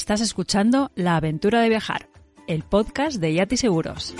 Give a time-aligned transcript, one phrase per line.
[0.00, 2.08] Estás escuchando La aventura de viajar,
[2.46, 4.14] el podcast de Yati Seguros.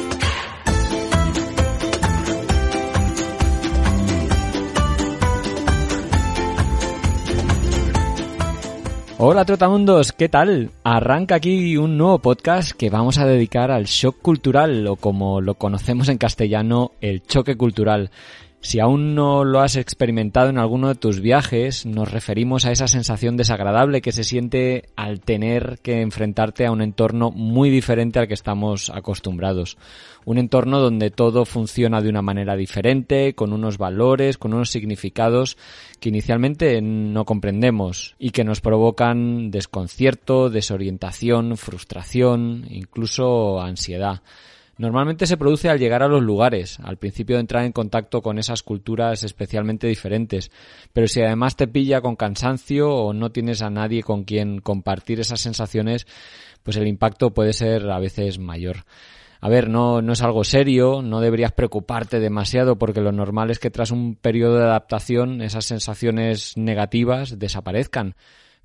[9.17, 10.71] Hola Trotamundos, ¿qué tal?
[10.85, 15.55] Arranca aquí un nuevo podcast que vamos a dedicar al shock cultural o como lo
[15.55, 18.11] conocemos en castellano, el choque cultural.
[18.63, 22.89] Si aún no lo has experimentado en alguno de tus viajes, nos referimos a esa
[22.89, 28.29] sensación desagradable que se siente al tener que enfrentarte a un entorno muy diferente al
[28.29, 29.79] que estamos acostumbrados.
[30.27, 35.57] Un entorno donde todo funciona de una manera diferente, con unos valores, con unos significados
[35.99, 44.21] que inicialmente no comprendemos y que nos provocan desconcierto, desorientación, frustración, incluso ansiedad.
[44.81, 48.39] Normalmente se produce al llegar a los lugares, al principio de entrar en contacto con
[48.39, 50.51] esas culturas especialmente diferentes.
[50.95, 55.21] Pero si además te pilla con cansancio o no tienes a nadie con quien compartir
[55.21, 56.07] esas sensaciones,
[56.63, 58.87] pues el impacto puede ser a veces mayor.
[59.43, 63.59] A ver, no, no es algo serio, no deberías preocuparte demasiado porque lo normal es
[63.59, 68.15] que tras un periodo de adaptación esas sensaciones negativas desaparezcan.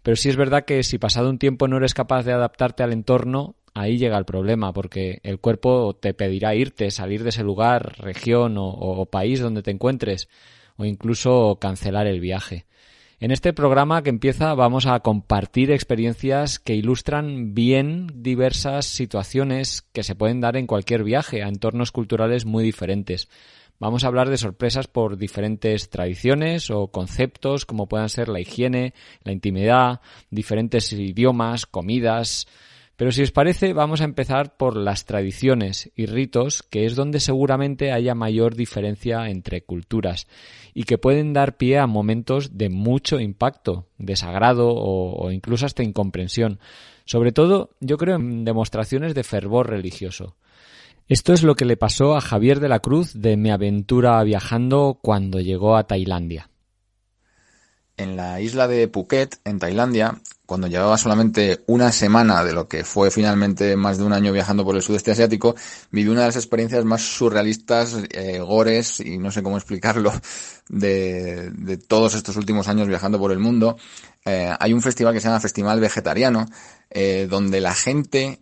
[0.02, 2.93] Pero sí es verdad que si pasado un tiempo no eres capaz de adaptarte al
[2.93, 7.97] entorno, ahí llega el problema, porque el cuerpo te pedirá irte, salir de ese lugar,
[7.99, 10.29] región o, país donde te encuentres,
[10.77, 12.65] o incluso cancelar el viaje.
[13.19, 20.03] En este programa que empieza vamos a compartir experiencias que ilustran bien diversas situaciones que
[20.03, 23.30] se pueden dar en cualquier viaje a entornos culturales muy diferentes.
[23.77, 28.93] Vamos a hablar de sorpresas por diferentes tradiciones o conceptos como puedan ser la higiene,
[29.23, 29.99] la intimidad,
[30.30, 32.47] diferentes idiomas, comidas,
[32.98, 37.20] pero si os parece, vamos a empezar por las tradiciones y ritos, que es donde
[37.20, 40.28] seguramente haya mayor diferencia entre culturas
[40.73, 46.60] y que pueden dar pie a momentos de mucho impacto, desagrado o, incluso hasta incomprensión.
[47.04, 50.38] Sobre todo, yo creo en demostraciones de fervor religioso.
[51.08, 55.00] Esto es lo que le pasó a Javier de la Cruz de Mi aventura viajando
[55.02, 56.50] cuando llegó a Tailandia.
[57.98, 62.83] En la isla de Phuket, en Tailandia, cuando llevaba solamente una semana de lo que
[62.83, 65.56] fue finalmente más de un año viajando por el sudeste asiático,
[65.92, 70.11] viví una de las experiencias más surrealistas, eh, gores, y no sé cómo explicarlo,
[70.70, 73.78] de, todos estos últimos años viajando por el mundo.
[74.23, 76.48] Eh, hay un festival que se llama Festival Vegetariano,
[76.89, 78.39] eh, donde la gente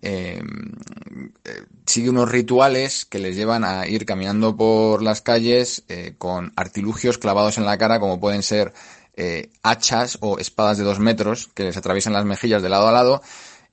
[1.85, 5.83] sigue unos rituales que les llevan a ir caminando por las calles
[6.17, 8.73] con artilugios clavados en la cara, como pueden ser
[9.15, 12.91] eh, hachas o espadas de dos metros que les atraviesan las mejillas de lado a
[12.91, 13.21] lado.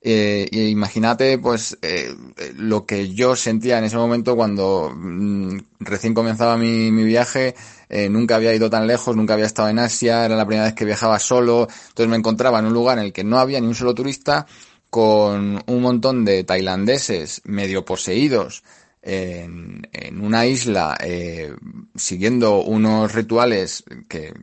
[0.03, 2.15] Eh, imagínate, pues, eh,
[2.55, 7.53] lo que yo sentía en ese momento cuando mm, recién comenzaba mi, mi viaje,
[7.87, 10.73] eh, nunca había ido tan lejos, nunca había estado en Asia, era la primera vez
[10.73, 13.67] que viajaba solo, entonces me encontraba en un lugar en el que no había ni
[13.67, 14.47] un solo turista,
[14.89, 18.63] con un montón de tailandeses medio poseídos,
[19.01, 19.87] en,
[20.21, 21.55] una isla eh,
[21.95, 24.33] siguiendo unos rituales que,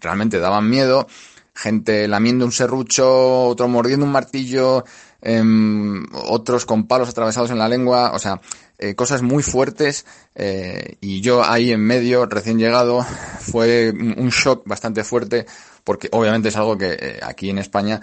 [0.00, 1.06] realmente daban miedo,
[1.54, 4.84] gente lamiendo un serrucho, otro mordiendo un martillo,
[5.20, 5.42] eh,
[6.12, 8.40] otros con palos atravesados en la lengua, o sea,
[8.82, 10.04] eh, cosas muy fuertes
[10.34, 13.06] eh, y yo ahí en medio, recién llegado,
[13.38, 15.46] fue un shock bastante fuerte
[15.84, 18.00] porque obviamente es algo que eh, aquí en España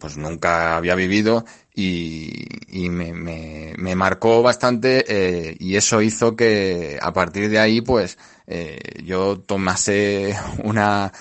[0.00, 1.44] pues nunca había vivido
[1.80, 7.80] y, me, me, me, marcó bastante eh, y eso hizo que a partir de ahí
[7.80, 11.12] pues eh, yo tomase una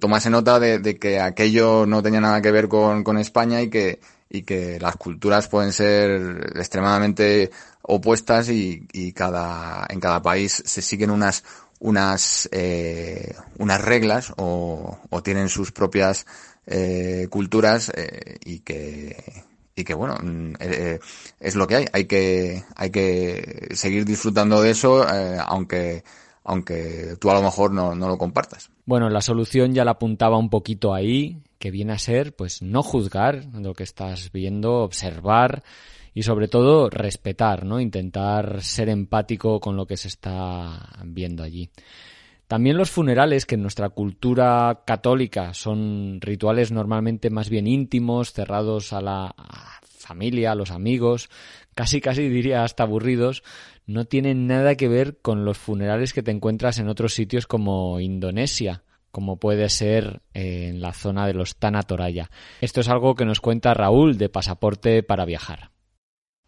[0.00, 3.70] tomase nota de, de, que aquello no tenía nada que ver con, con España y
[3.70, 7.50] que y que las culturas pueden ser extremadamente
[7.82, 11.44] opuestas y, y cada en cada país se siguen unas
[11.80, 16.26] unas eh, unas reglas o, o tienen sus propias
[16.66, 19.44] eh, culturas eh, y que
[19.76, 20.98] y que bueno mm, eh,
[21.40, 26.04] es lo que hay hay que hay que seguir disfrutando de eso eh, aunque
[26.44, 30.38] aunque tú a lo mejor no, no lo compartas bueno la solución ya la apuntaba
[30.38, 35.62] un poquito ahí que viene a ser pues no juzgar lo que estás viendo observar
[36.14, 37.80] y sobre todo respetar, ¿no?
[37.80, 41.68] Intentar ser empático con lo que se está viendo allí.
[42.46, 48.92] También los funerales, que en nuestra cultura católica son rituales normalmente más bien íntimos, cerrados
[48.92, 49.34] a la
[49.82, 51.30] familia, a los amigos,
[51.74, 53.42] casi casi diría hasta aburridos,
[53.86, 58.00] no tienen nada que ver con los funerales que te encuentras en otros sitios como
[58.00, 62.30] Indonesia, como puede ser eh, en la zona de los Tanatoraya.
[62.60, 65.73] Esto es algo que nos cuenta Raúl de Pasaporte para Viajar.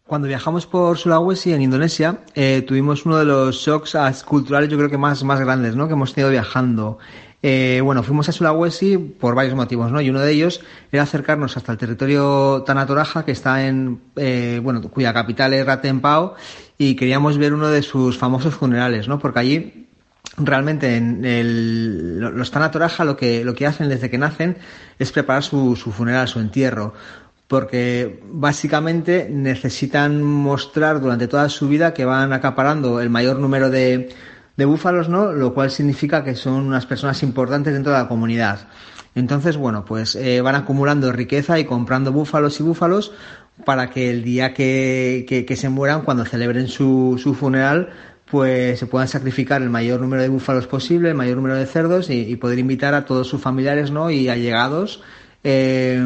[0.07, 4.89] Cuando viajamos por Sulawesi, en Indonesia, eh, tuvimos uno de los shocks culturales, yo creo
[4.89, 5.87] que más, más grandes, ¿no?
[5.87, 6.97] Que hemos tenido viajando.
[7.43, 9.99] Eh, bueno, fuimos a Sulawesi por varios motivos, ¿no?
[9.99, 10.61] Y uno de ellos
[10.93, 16.35] era acercarnos hasta el territorio Tanatoraja, que está en, eh, bueno, cuya capital es Ratempao,
[16.77, 19.19] y queríamos ver uno de sus famosos funerales, ¿no?
[19.19, 19.87] Porque allí
[20.37, 24.57] realmente en el, los Tanatoraja lo que, lo que hacen desde que nacen
[24.99, 26.93] es preparar su, su funeral, su entierro
[27.47, 34.09] porque básicamente necesitan mostrar durante toda su vida que van acaparando el mayor número de,
[34.57, 35.31] búfalos, ¿no?
[35.31, 38.67] Lo cual significa que son unas personas importantes dentro de la comunidad.
[39.15, 43.13] Entonces, bueno, pues eh, van acumulando riqueza y comprando búfalos y búfalos
[43.65, 47.89] para que el día que, que, se mueran, cuando celebren su, su, funeral,
[48.29, 52.09] pues se puedan sacrificar el mayor número de búfalos posible, el mayor número de cerdos
[52.09, 54.11] y, poder invitar a todos sus familiares, ¿no?
[54.11, 55.01] Y allegados
[55.43, 56.05] eh,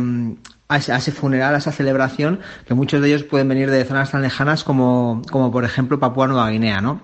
[0.71, 4.21] a ese, funeral, a esa celebración, que muchos de ellos pueden venir de zonas tan
[4.21, 7.01] lejanas como, como por ejemplo Papua Nueva Guinea, ¿no?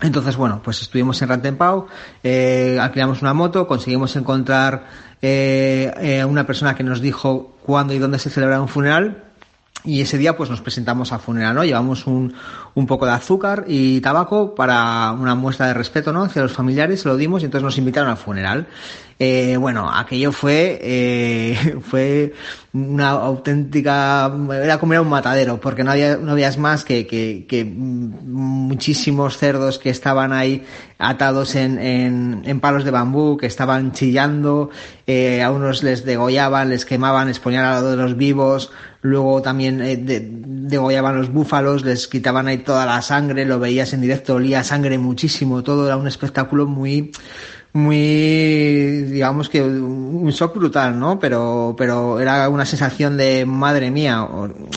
[0.00, 1.86] Entonces, bueno, pues estuvimos en Rantempau,
[2.22, 4.86] eh, alquilamos una moto, conseguimos encontrar
[5.20, 9.24] eh, eh, una persona que nos dijo cuándo y dónde se celebraba un funeral,
[9.84, 11.64] y ese día pues nos presentamos al funeral, ¿no?
[11.64, 12.34] Llevamos un,
[12.74, 16.22] un poco de azúcar y tabaco para una muestra de respeto, ¿no?
[16.22, 18.68] Hacia los familiares, se lo dimos y entonces nos invitaron al funeral.
[19.24, 22.34] Eh, bueno, aquello fue, eh, fue
[22.72, 29.38] una auténtica, era como un matadero, porque no había, no habías más que, que, muchísimos
[29.38, 30.64] cerdos que estaban ahí
[30.98, 34.70] atados en, en, palos de bambú, que estaban chillando,
[35.06, 38.72] eh, a unos les degollaban, les quemaban, les ponían de los vivos,
[39.02, 44.00] luego también eh, degollaban los búfalos, les quitaban ahí toda la sangre, lo veías en
[44.00, 47.12] directo, olía sangre muchísimo, todo era un espectáculo muy,
[47.74, 51.18] muy, digamos que un shock brutal, ¿no?
[51.18, 54.28] Pero, pero era una sensación de madre mía,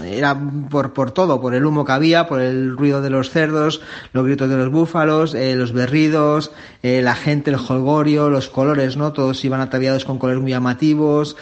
[0.05, 0.39] era
[0.69, 3.81] por, por todo, por el humo que había, por el ruido de los cerdos,
[4.13, 6.51] los gritos de los búfalos, eh, los berridos,
[6.83, 9.11] eh, la gente, el holgorio, los colores, ¿no?
[9.11, 11.35] Todos iban ataviados con colores muy llamativos,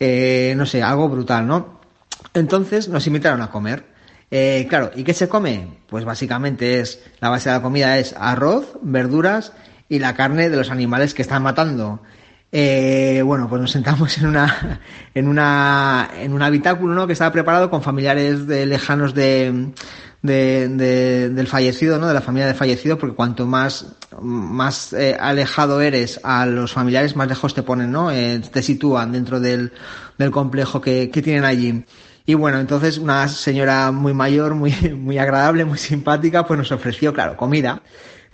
[0.00, 1.80] eh, no sé, algo brutal, ¿no?
[2.34, 3.96] Entonces nos invitaron a comer.
[4.30, 5.68] Eh, claro, ¿y qué se come?
[5.86, 9.52] Pues básicamente es, la base de la comida es arroz, verduras
[9.88, 12.00] y la carne de los animales que están matando.
[12.52, 14.80] Eh, bueno, pues nos sentamos en una,
[15.14, 17.06] en una, en un habitáculo, ¿no?
[17.06, 19.72] Que estaba preparado con familiares de, lejanos de,
[20.22, 22.06] de, del fallecido, ¿no?
[22.06, 27.16] De la familia del fallecido, porque cuanto más, más eh, alejado eres a los familiares,
[27.16, 28.10] más lejos te ponen, ¿no?
[28.10, 29.72] te sitúan dentro del,
[30.18, 31.84] del complejo que, que tienen allí.
[32.28, 37.12] Y bueno, entonces una señora muy mayor, muy, muy agradable, muy simpática, pues nos ofreció,
[37.12, 37.82] claro, comida.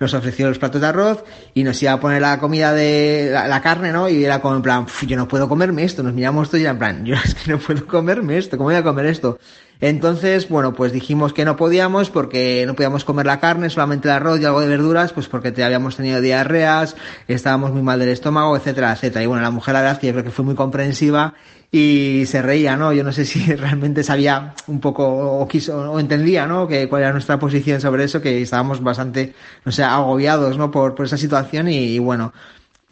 [0.03, 1.23] Nos ofreció los platos de arroz
[1.55, 4.09] y nos iba a poner la comida de la, carne, ¿no?
[4.09, 6.03] Y era como en plan, yo no puedo comerme esto.
[6.03, 8.71] Nos miramos todos y era en plan, yo es que no puedo comerme esto, ¿cómo
[8.71, 9.39] voy a comer esto?
[9.83, 14.15] Entonces, bueno, pues dijimos que no podíamos porque no podíamos comer la carne, solamente el
[14.15, 16.95] arroz y algo de verduras, pues porque te habíamos tenido diarreas,
[17.27, 19.25] estábamos muy mal del estómago, etcétera, etcétera.
[19.25, 21.35] Y bueno, la mujer la verdad yo creo que fue muy comprensiva
[21.73, 22.93] y se reía, ¿no?
[22.93, 26.69] Yo no sé si realmente sabía un poco o quiso o entendía, ¿no?
[26.69, 29.35] Que cuál era nuestra posición sobre eso, que estábamos bastante,
[29.65, 30.71] no sé, agobiados, ¿no?
[30.71, 32.33] Por, por esa situación y, bueno,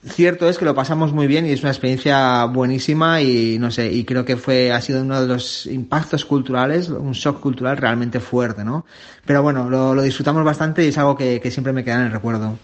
[0.04, 3.92] cierto es que lo pasamos muy bien y es una experiencia buenísima y no sé,
[3.92, 8.20] y creo que fue, ha sido uno de los impactos culturales, un shock cultural realmente
[8.20, 8.86] fuerte, ¿no?
[9.24, 12.12] Pero bueno, lo, disfrutamos bastante y es algo que, que siempre me queda en el
[12.12, 12.58] recuerdo.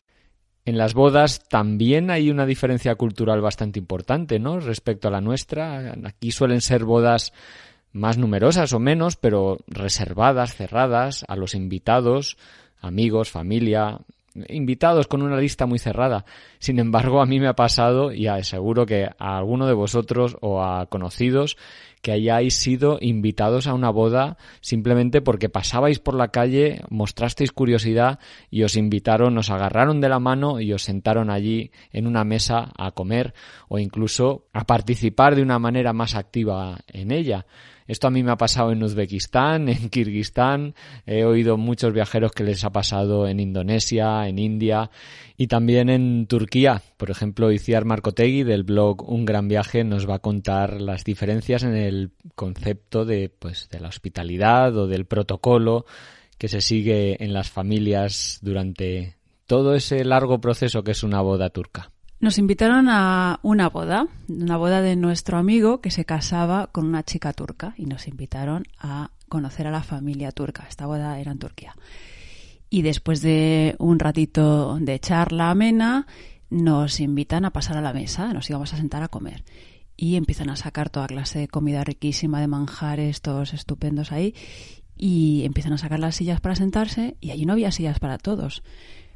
[0.64, 4.59] En las bodas también hay una diferencia cultural bastante importante, ¿no?
[4.59, 5.95] Respecto a la nuestra.
[6.05, 7.33] Aquí suelen ser bodas
[7.93, 12.37] más numerosas o menos, pero reservadas, cerradas, a los invitados,
[12.81, 14.00] amigos, familia,
[14.49, 16.25] invitados con una lista muy cerrada.
[16.59, 20.62] Sin embargo, a mí me ha pasado, y aseguro que a alguno de vosotros o
[20.62, 21.57] a conocidos,
[22.07, 28.21] que hayáis sido invitados a una boda simplemente porque pasabais por la calle, mostrasteis curiosidad
[28.49, 32.71] y os invitaron, os agarraron de la mano y os sentaron allí en una mesa
[32.78, 33.35] a comer
[33.69, 37.47] o incluso a participar de una manera más activa en ella.
[37.87, 40.75] Esto a mí me ha pasado en Uzbekistán, en Kirguistán,
[41.07, 44.90] he oído muchos viajeros que les ha pasado en Indonesia, en India
[45.37, 46.83] y también en Turquía.
[46.97, 51.62] Por ejemplo, Iciar Marcotegui del blog Un Gran Viaje nos va a contar las diferencias
[51.62, 55.87] en el concepto de, pues, de la hospitalidad o del protocolo
[56.38, 59.16] que se sigue en las familias durante
[59.47, 61.93] todo ese largo proceso que es una boda turca.
[62.26, 67.04] Nos invitaron a una boda, una boda de nuestro amigo que se casaba con una
[67.04, 70.66] chica turca y nos invitaron a conocer a la familia turca.
[70.68, 71.76] Esta boda era en Turquía.
[72.68, 76.09] Y después de un ratito de charla amena,
[76.50, 79.45] nos invitan a pasar a la mesa, nos íbamos a sentar a comer.
[79.97, 84.35] Y empiezan a sacar toda clase de comida riquísima, de manjares, todos estupendos ahí.
[84.97, 88.64] Y empiezan a sacar las sillas para sentarse y allí no había sillas para todos.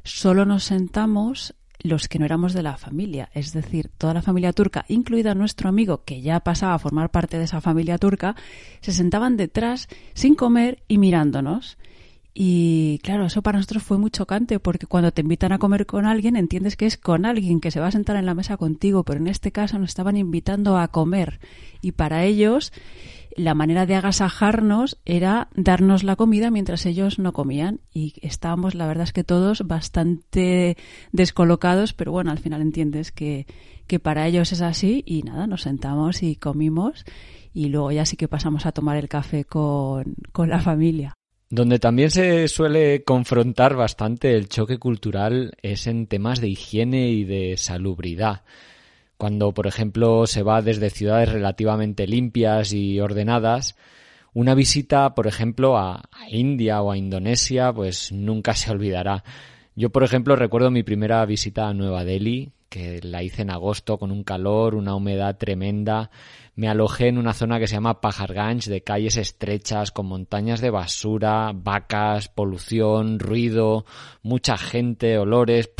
[0.05, 4.53] Solo nos sentamos los que no éramos de la familia, es decir, toda la familia
[4.53, 8.35] turca, incluida nuestro amigo que ya pasaba a formar parte de esa familia turca,
[8.81, 11.77] se sentaban detrás sin comer y mirándonos.
[12.33, 16.05] Y claro, eso para nosotros fue muy chocante porque cuando te invitan a comer con
[16.05, 19.03] alguien entiendes que es con alguien que se va a sentar en la mesa contigo,
[19.03, 21.41] pero en este caso nos estaban invitando a comer
[21.81, 22.71] y para ellos
[23.35, 28.87] la manera de agasajarnos era darnos la comida mientras ellos no comían y estábamos, la
[28.87, 30.77] verdad es que todos bastante
[31.11, 33.47] descolocados, pero bueno, al final entiendes que,
[33.87, 37.05] que para ellos es así y nada, nos sentamos y comimos
[37.53, 41.13] y luego ya sí que pasamos a tomar el café con, con la familia.
[41.49, 47.25] Donde también se suele confrontar bastante el choque cultural es en temas de higiene y
[47.25, 48.43] de salubridad.
[49.21, 53.75] Cuando, por ejemplo, se va desde ciudades relativamente limpias y ordenadas,
[54.33, 59.23] una visita, por ejemplo, a, India o a Indonesia, pues nunca se olvidará.
[59.75, 63.99] Yo, por ejemplo, recuerdo mi primera visita a Nueva Delhi, que la hice en agosto
[63.99, 66.09] con un calor, una humedad tremenda.
[66.53, 70.69] Me alojé en una zona que se llama Pajarganj, de calles estrechas, con montañas de
[70.69, 73.85] basura, vacas, polución, ruido,
[74.21, 75.71] mucha gente, olores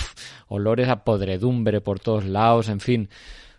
[0.48, 3.10] olores a podredumbre por todos lados, en fin.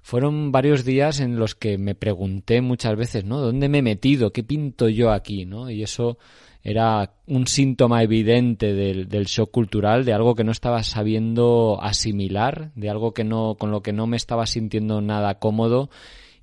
[0.02, 3.38] Fueron varios días en los que me pregunté muchas veces, ¿no?
[3.40, 4.32] ¿Dónde me he metido?
[4.32, 5.46] ¿Qué pinto yo aquí?
[5.46, 5.70] ¿no?
[5.70, 6.18] Y eso
[6.62, 12.72] era un síntoma evidente del, del, shock cultural, de algo que no estaba sabiendo asimilar,
[12.74, 15.88] de algo que no, con lo que no me estaba sintiendo nada cómodo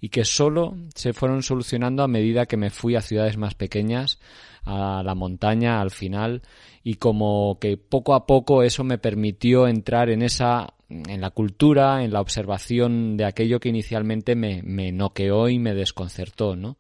[0.02, 4.20] y que solo se fueron solucionando a medida que me fui a ciudades más pequeñas,
[4.64, 6.42] a la montaña al final
[6.84, 12.04] y como que poco a poco eso me permitió entrar en esa en la cultura,
[12.04, 16.78] en la observación de aquello que inicialmente me, noqueó y me desconcertó, ¿no?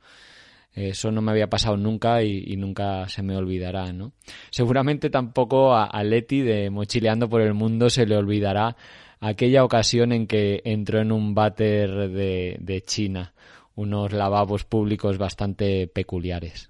[0.73, 4.13] Eso no me había pasado nunca y, nunca se me olvidará, ¿no?
[4.49, 8.75] Seguramente tampoco a, a, Leti de Mochileando por el Mundo se le olvidará
[9.19, 13.33] aquella ocasión en que entró en un váter de, China,
[13.75, 16.69] unos lavabos públicos bastante peculiares.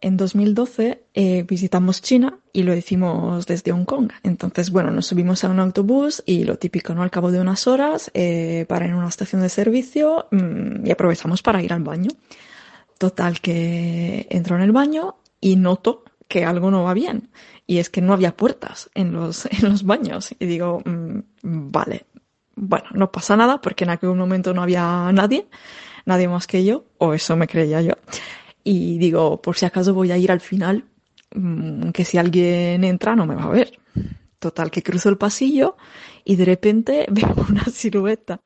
[0.00, 4.12] En 2012 eh, visitamos China y lo hicimos desde Hong Kong.
[4.22, 7.02] Entonces, bueno, nos subimos a un autobús y lo típico, ¿no?
[7.02, 11.42] Al cabo de unas horas, eh, para en una estación de servicio mmm, y aprovechamos
[11.42, 12.10] para ir al baño.
[12.96, 17.30] Total, que entro en el baño y noto que algo no va bien.
[17.66, 20.34] Y es que no había puertas en los, en los baños.
[20.38, 22.06] Y digo, mmm, vale,
[22.54, 25.46] bueno, no pasa nada porque en aquel momento no había nadie,
[26.04, 27.94] nadie más que yo, o eso me creía yo
[28.70, 30.84] y digo, por si acaso voy a ir al final,
[31.34, 33.78] mm, que si alguien entra no me va a ver.
[34.38, 35.78] Total, que cruzo el pasillo
[36.22, 38.42] y de repente veo una silueta.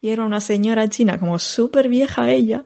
[0.00, 2.64] Y era una señora china, como súper vieja ella,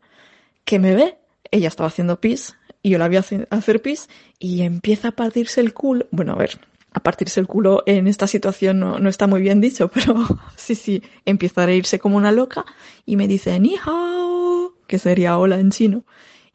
[0.65, 1.19] que me ve.
[1.51, 4.09] Ella estaba haciendo pis y yo la vi hacer pis
[4.39, 6.07] y empieza a partirse el culo.
[6.11, 6.59] Bueno, a ver,
[6.93, 10.75] a partirse el culo en esta situación no, no está muy bien dicho, pero sí,
[10.75, 12.65] sí, empieza a reírse como una loca
[13.07, 16.05] y me dice, ni hao, que sería hola en chino.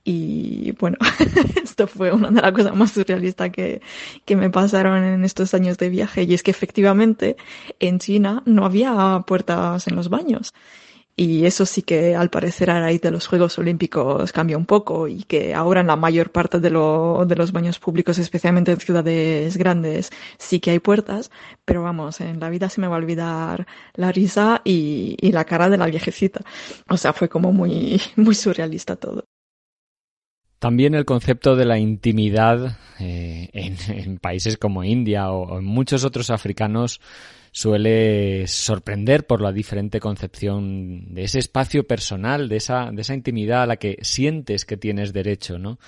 [0.07, 0.97] Y bueno,
[1.63, 3.81] esto fue una de las cosas más surrealistas que,
[4.23, 6.23] que me pasaron en estos años de viaje.
[6.23, 7.37] Y es que efectivamente
[7.79, 10.53] en China no había puertas en los baños.
[11.17, 15.07] Y eso sí que al parecer a raíz de los Juegos Olímpicos cambia un poco
[15.07, 18.81] y que ahora en la mayor parte de, lo, de los baños públicos, especialmente en
[18.81, 21.31] ciudades grandes, sí que hay puertas,
[21.63, 25.45] pero vamos, en la vida se me va a olvidar la risa y, y la
[25.45, 26.41] cara de la viejecita.
[26.89, 29.23] O sea, fue como muy, muy surrealista todo.
[30.59, 36.03] También el concepto de la intimidad eh, en, países como India o, o, en muchos
[36.03, 36.99] otros africanos
[37.55, 43.63] suele sorprender por la diferente concepción de ese espacio personal, de esa, de esa intimidad
[43.63, 45.79] a la que sientes que tienes derecho, ¿no?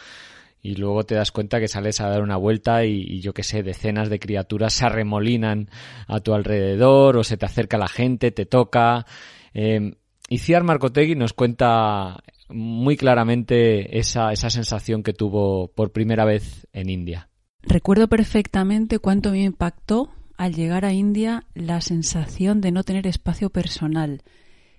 [0.61, 3.43] Y luego te das cuenta que sales a dar una vuelta y, y yo que
[3.43, 5.69] sé, decenas de criaturas se arremolinan
[6.07, 9.05] a tu alrededor o se te acerca la gente, te toca.
[9.53, 9.91] Eh,
[10.29, 16.89] Iciar Marcotegui nos cuenta muy claramente esa, esa sensación que tuvo por primera vez en
[16.89, 17.27] India.
[17.61, 23.49] Recuerdo perfectamente cuánto me impactó al llegar a India la sensación de no tener espacio
[23.49, 24.21] personal.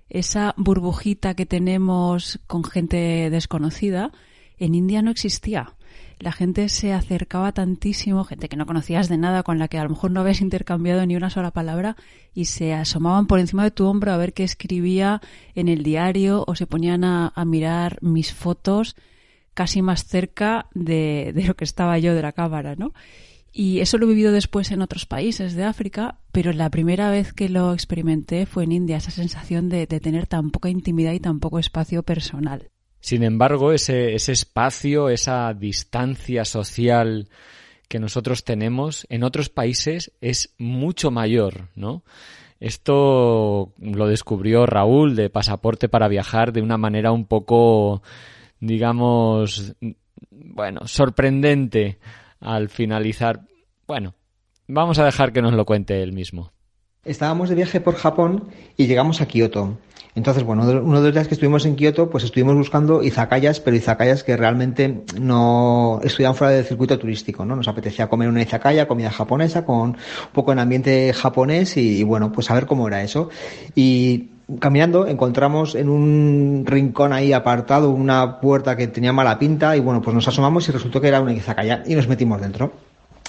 [0.08, 4.12] Esa burbujita que tenemos con gente desconocida,
[4.58, 5.74] en India no existía
[6.20, 9.84] la gente se acercaba tantísimo, gente que no conocías de nada, con la que a
[9.84, 11.96] lo mejor no habías intercambiado ni una sola palabra,
[12.34, 15.20] y se asomaban por encima de tu hombro a ver qué escribía
[15.54, 18.96] en el diario o se ponían a, mirar mis fotos
[19.54, 22.92] casi más cerca de, lo que estaba yo de la cámara, ¿no?
[23.52, 27.32] Y eso lo he vivido después en otros países de África, pero la primera vez
[27.32, 31.40] que lo experimenté fue en India, esa sensación de tener tan poca intimidad y tan
[31.40, 32.70] poco espacio personal.
[33.00, 37.28] Sin embargo, ese, ese espacio, esa distancia social
[37.88, 42.02] que nosotros tenemos en otros países es mucho mayor, ¿no?
[42.60, 48.02] Esto lo descubrió Raúl de Pasaporte para Viajar de una manera un poco,
[48.58, 49.74] digamos,
[50.30, 51.98] bueno, sorprendente
[52.40, 53.42] al finalizar.
[53.86, 54.14] Bueno,
[54.66, 56.52] vamos a dejar que nos lo cuente él mismo.
[57.04, 59.78] Estábamos de viaje por Japón y llegamos a Kioto.
[60.14, 63.76] Entonces, bueno, uno de los días que estuvimos en Kioto, pues estuvimos buscando izakayas, pero
[63.76, 67.54] izakayas que realmente no estuvieran fuera del circuito turístico, ¿no?
[67.54, 69.96] Nos apetecía comer una izakaya, comida japonesa, con un
[70.32, 73.30] poco en ambiente japonés y, bueno, pues a ver cómo era eso.
[73.76, 74.30] Y
[74.60, 80.00] caminando encontramos en un rincón ahí apartado una puerta que tenía mala pinta y bueno,
[80.00, 82.72] pues nos asomamos y resultó que era una izakaya y nos metimos dentro.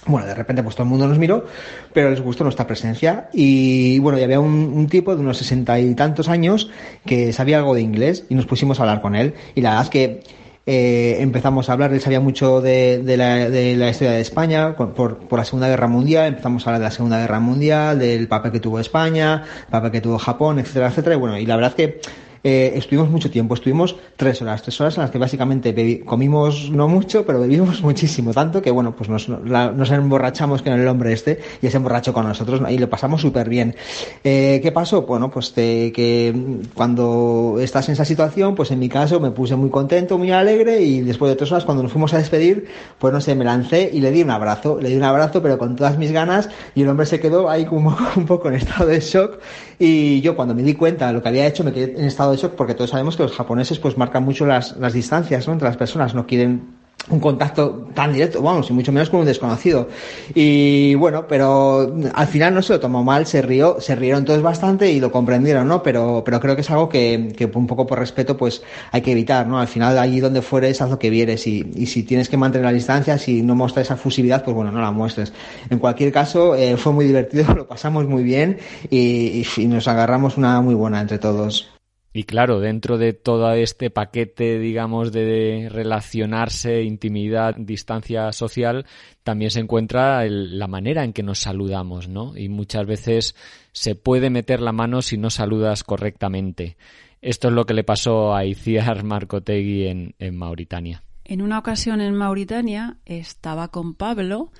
[0.05, 1.45] Bueno, de repente pues todo el mundo nos miró,
[1.93, 3.29] pero les gustó nuestra presencia.
[3.33, 6.69] Y bueno, y había un, tipo de unos sesenta y tantos años
[7.05, 9.33] que sabía algo de inglés y nos pusimos a hablar con él.
[9.55, 10.23] Y la verdad es que
[10.71, 14.93] eh, empezamos a hablar, él sabía mucho de, la, de la, historia de España por,
[14.93, 18.51] por, la Segunda Guerra Mundial, empezamos a hablar de la Segunda Guerra Mundial, del papel
[18.51, 21.15] que tuvo España, el papel que tuvo Japón, etcétera, etcétera.
[21.15, 22.01] Y bueno, y la verdad que
[22.43, 26.87] eh, estuvimos mucho tiempo, estuvimos tres horas, tres horas en las que básicamente comimos no
[26.87, 31.39] mucho, pero bebimos muchísimo, tanto que bueno, pues nos, nos emborrachamos con el hombre este
[31.61, 33.75] y ese emborracho con nosotros y lo pasamos súper bien.
[34.23, 35.03] Eh, ¿Qué pasó?
[35.03, 36.33] Bueno, pues que
[36.73, 40.81] cuando estás en esa situación, pues en mi caso me puse muy contento, muy alegre
[40.81, 42.67] y después de tres horas cuando nos fuimos a despedir,
[42.97, 45.57] pues no sé, me lancé y le di un abrazo, le di un abrazo pero
[45.57, 48.85] con todas mis ganas y el hombre se quedó ahí como un poco en estado
[48.85, 49.39] de shock
[49.77, 52.28] y yo cuando me di cuenta de lo que había hecho me quedé en estado
[52.31, 55.53] de shock porque todos sabemos que los japoneses pues marcan mucho las, distancias ¿no?
[55.53, 59.25] entre las personas, no quieren un contacto tan directo, vamos, y mucho menos con un
[59.25, 59.87] desconocido.
[60.35, 64.41] Y bueno, pero al final no se lo tomó mal, se rió, se rieron todos
[64.41, 65.81] bastante y lo comprendieron, ¿no?
[65.81, 68.61] Pero, pero creo que es algo que, un poco por respeto, pues
[68.91, 69.59] hay que evitar, ¿no?
[69.59, 72.73] Al final, allí donde fueres, haz lo que vieres y, si tienes que mantener la
[72.73, 75.33] distancia, si no muestras esa fusividad, pues bueno, no la muestres.
[75.69, 78.59] En cualquier caso, eh, fue muy divertido, lo pasamos muy bien
[78.91, 81.78] y nos agarramos una muy buena entre todos.
[82.11, 88.87] Y claro, dentro de todo este paquete, digamos, de relacionarse, intimidad, distancia social,
[89.23, 92.35] también se encuentra la manera en que nos saludamos, ¿no?
[92.35, 93.35] Y muchas veces
[93.73, 96.77] se puede meter la mano si no saludas correctamente.
[97.21, 101.03] Esto es lo que le pasó a Iciar Marcotegui en, en Mauritania.
[101.25, 104.51] En una ocasión en Mauritania estaba con Pablo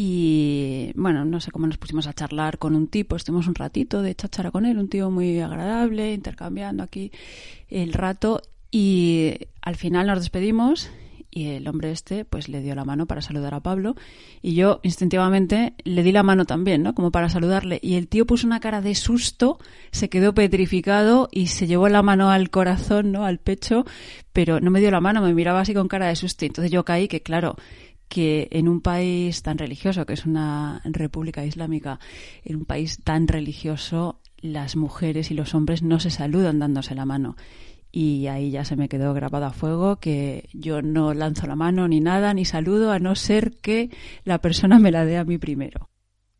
[0.00, 4.00] y bueno, no sé cómo nos pusimos a charlar con un tipo, estuvimos un ratito
[4.00, 7.10] de chachara con él, un tío muy agradable, intercambiando aquí
[7.68, 10.88] el rato y al final nos despedimos
[11.30, 13.96] y el hombre este pues le dio la mano para saludar a Pablo
[14.40, 16.94] y yo instintivamente le di la mano también, ¿no?
[16.94, 19.58] Como para saludarle y el tío puso una cara de susto,
[19.90, 23.24] se quedó petrificado y se llevó la mano al corazón, ¿no?
[23.24, 23.84] Al pecho,
[24.32, 26.44] pero no me dio la mano, me miraba así con cara de susto.
[26.44, 27.56] Entonces yo caí que claro,
[28.08, 32.00] que en un país tan religioso, que es una república islámica,
[32.44, 37.04] en un país tan religioso, las mujeres y los hombres no se saludan dándose la
[37.04, 37.36] mano.
[37.90, 41.88] Y ahí ya se me quedó grabado a fuego que yo no lanzo la mano
[41.88, 43.90] ni nada, ni saludo, a no ser que
[44.24, 45.88] la persona me la dé a mí primero.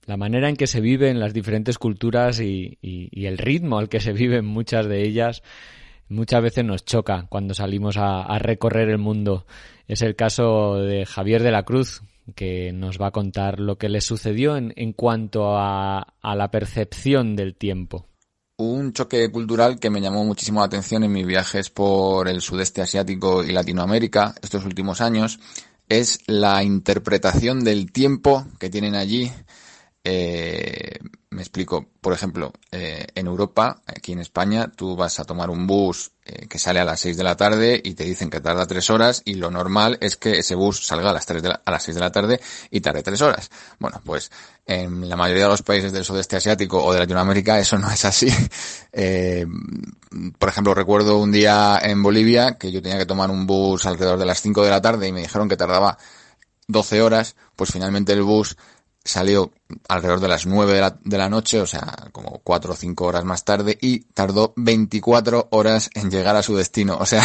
[0.07, 3.89] La manera en que se vive en las diferentes culturas y, y el ritmo al
[3.89, 5.43] que se viven muchas de ellas
[6.09, 9.47] muchas veces nos choca cuando salimos a, recorrer el mundo.
[9.89, 12.03] Es el caso de Javier de la Cruz,
[12.35, 16.51] que nos va a contar lo que le sucedió en, en cuanto a, a, la
[16.51, 18.07] percepción del tiempo.
[18.59, 22.83] Un choque cultural que me llamó muchísimo la atención en mis viajes por el sudeste
[22.83, 25.41] asiático y Latinoamérica estos últimos años
[25.89, 29.33] es la interpretación del tiempo que tienen allí
[30.11, 30.99] eh,
[31.31, 35.67] me explico, por ejemplo, eh, en Europa, aquí en España, tú vas a tomar un
[35.67, 38.67] bus eh, que sale a las 6 de la tarde y te dicen que tarda
[38.67, 41.71] 3 horas y lo normal es que ese bus salga a las, 3 de a
[41.71, 42.39] las 6 de la tarde
[42.71, 43.51] y tarde 3 horas.
[43.79, 44.31] Bueno, pues
[44.67, 48.05] en la mayoría de los países del sudeste asiático o de Latinoamérica eso no es
[48.05, 48.29] así.
[49.01, 49.47] Eh,
[50.39, 54.19] por ejemplo, recuerdo un día en Bolivia que yo tenía que tomar un bus alrededor
[54.19, 55.99] de las 5 de la tarde y me dijeron que tardaba
[56.67, 58.57] 12 horas, pues finalmente el bus
[59.09, 59.53] salió
[59.89, 63.45] alrededor de las 9 de la, noche, o sea, como 4 o 5 horas más
[63.45, 66.99] tarde, y tardó 24 horas en llegar a su destino.
[67.01, 67.23] O sea,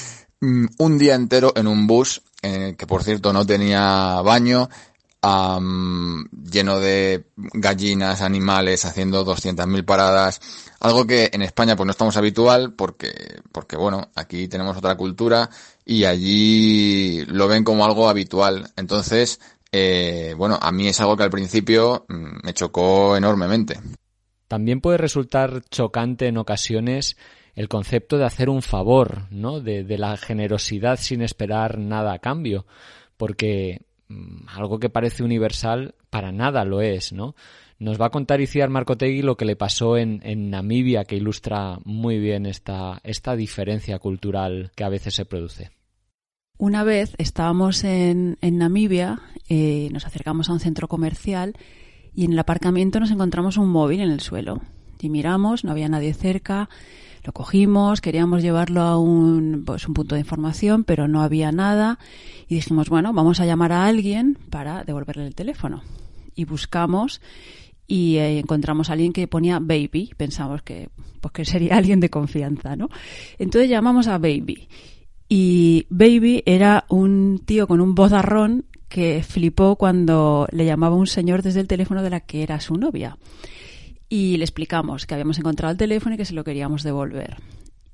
[0.40, 4.68] mm, un día entero en un bus, eh, que por cierto no tenía baño,
[6.50, 10.40] lleno de gallinas, animales, haciendo 200.000 paradas,
[10.80, 15.48] algo que en España pues no estamos habitual porque, porque bueno, aquí tenemos otra cultura
[15.84, 18.70] y allí lo ven como algo habitual.
[18.76, 19.40] Entonces,
[19.76, 23.80] eh, bueno, a mí es algo que al principio mm, me chocó enormemente.
[24.46, 27.16] También puede resultar chocante en ocasiones
[27.56, 29.58] el concepto de hacer un favor, ¿no?
[29.58, 32.66] De, la generosidad sin esperar nada a cambio,
[33.16, 37.34] porque mm, algo que parece universal para nada lo es, ¿no?
[37.80, 41.80] Nos va a contar Iciar Marcotegui lo que le pasó en, en, Namibia, que ilustra
[41.84, 45.72] muy bien esta, esta diferencia cultural que a veces se produce.
[46.56, 51.54] Una vez estábamos en, en Namibia, eh, nos acercamos a un centro comercial
[52.14, 54.62] y en el aparcamiento nos encontramos un móvil en el suelo.
[55.00, 56.68] Y miramos, no había nadie cerca,
[57.24, 61.98] lo cogimos, queríamos llevarlo a un, pues, un punto de información, pero no había nada.
[62.48, 65.82] Y dijimos, bueno, vamos a llamar a alguien para devolverle el teléfono.
[66.36, 67.20] Y buscamos
[67.88, 70.12] y eh, encontramos a alguien que ponía baby.
[70.16, 70.88] Pensamos que,
[71.20, 72.88] pues, que sería alguien de confianza, ¿no?
[73.38, 74.68] Entonces llamamos a baby
[75.28, 81.42] y Baby era un tío con un vozarrón que flipó cuando le llamaba un señor
[81.42, 83.18] desde el teléfono de la que era su novia.
[84.08, 87.38] Y le explicamos que habíamos encontrado el teléfono y que se lo queríamos devolver.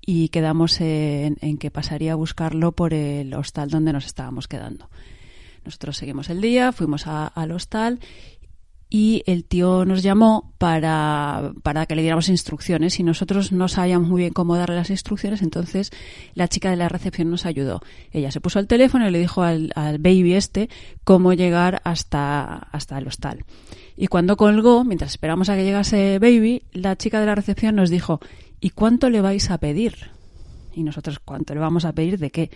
[0.04, 4.90] Y quedamos en, que pasaría a buscarlo por el hostal donde nos estábamos quedando.
[5.64, 8.00] Nosotros seguimos el día, fuimos al hostal
[8.90, 14.08] y el tío nos llamó para, para que le diéramos instrucciones y nosotros no sabíamos
[14.08, 15.92] muy bien cómo darle las instrucciones, entonces
[16.34, 17.80] la chica de la recepción nos ayudó.
[18.10, 20.68] Ella se puso al teléfono y le dijo al, baby este
[21.04, 23.44] cómo llegar hasta, hasta el hostal.
[23.96, 27.90] Y cuando colgó, mientras esperamos a que llegase baby, la chica de la recepción nos
[27.90, 28.18] dijo,
[28.60, 30.10] ¿y cuánto le vais a pedir?
[30.74, 32.50] Y nosotros, ¿cuánto le vamos a pedir de qué?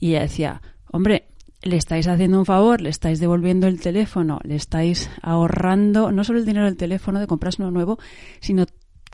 [0.00, 1.28] Y ella decía, hombre,
[1.66, 6.38] le estáis haciendo un favor, le estáis devolviendo el teléfono, le estáis ahorrando no solo
[6.38, 7.98] el dinero del teléfono de comprarse uno nuevo,
[8.40, 8.66] sino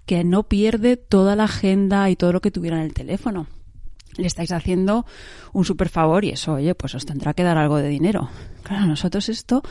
[0.07, 3.47] que no pierde toda la agenda y todo lo que tuviera en el teléfono.
[4.17, 5.07] Le estáis haciendo
[5.55, 8.29] un super favor y eso, oye, pues os tendrá que dar algo de dinero.
[8.63, 9.63] Claro, a nosotros esto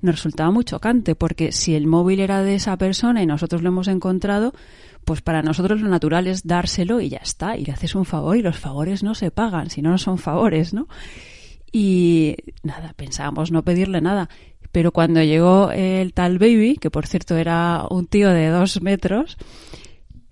[0.00, 3.68] nos resultaba muy chocante porque si el móvil era de esa persona y nosotros lo
[3.68, 4.54] hemos encontrado,
[5.04, 8.36] pues para nosotros lo natural es dárselo y ya está, y le haces un favor
[8.36, 10.88] y los favores no se pagan, si no, no son favores, ¿no?
[11.72, 14.28] Y nada, pensábamos no pedirle nada.
[14.70, 19.36] Pero cuando llegó el tal baby, que por cierto era un tío de dos metros,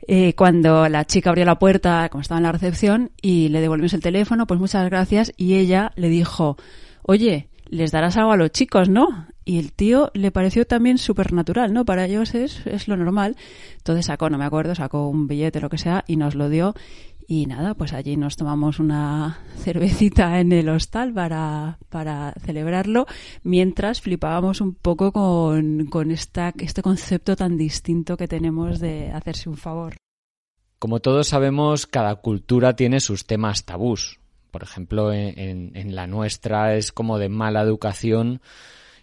[0.06, 3.92] eh, cuando la chica abrió la puerta, como estaba en la recepción, y le devolvimos
[3.94, 6.56] el teléfono, pues muchas gracias, y ella le dijo,
[7.02, 9.26] oye, les darás algo a los chicos, ¿no?
[9.44, 11.84] Y el tío le pareció también súper natural, ¿no?
[11.84, 13.36] Para ellos es, es lo normal.
[13.76, 16.74] Entonces sacó, no me acuerdo, sacó un billete, lo que sea, y nos lo dio.
[17.32, 23.06] Y nada, pues allí nos tomamos una cervecita en el hostal para, para celebrarlo,
[23.44, 29.48] mientras flipábamos un poco con, con esta, este concepto tan distinto que tenemos de hacerse
[29.48, 29.94] un favor.
[30.80, 34.18] Como todos sabemos, cada cultura tiene sus temas tabús.
[34.50, 38.40] Por ejemplo, en, en la nuestra es como de mala educación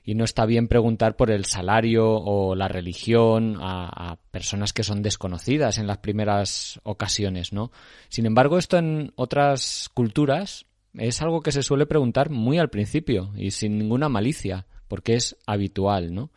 [0.07, 5.01] y no está bien preguntar por el salario o la religión a, personas que son
[5.01, 7.73] desconocidas en las primeras ocasiones, ¿no?
[8.07, 13.33] Sin embargo, esto en otras culturas es algo que se suele preguntar muy al principio
[13.35, 16.31] y sin ninguna malicia, porque es habitual, ¿no?